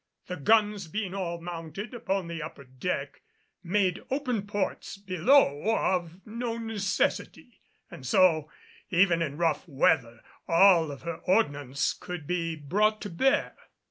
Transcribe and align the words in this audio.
The 0.25 0.35
guns 0.35 0.87
being 0.87 1.13
all 1.13 1.39
mounted 1.39 1.93
upon 1.93 2.25
the 2.27 2.41
upper 2.41 2.63
deck, 2.63 3.21
made 3.61 4.01
open 4.09 4.47
ports 4.47 4.97
below 4.97 5.75
of 5.77 6.25
no 6.25 6.57
necessity; 6.57 7.61
and 7.91 8.03
so, 8.03 8.49
even 8.89 9.21
in 9.21 9.37
rough 9.37 9.67
weather, 9.67 10.21
all 10.47 10.89
of 10.89 11.03
her 11.03 11.17
ordnance 11.17 11.93
could 11.93 12.25
be 12.25 12.55
brought 12.55 12.99
to 13.01 13.11
bear. 13.11 13.55